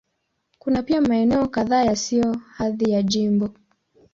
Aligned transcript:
Kuna 0.59 0.83
pia 0.83 1.01
maeneo 1.01 1.47
kadhaa 1.47 1.83
yasiyo 1.83 2.23
na 2.33 2.39
hadhi 2.55 2.91
ya 2.91 3.03
jimbo. 3.03 3.49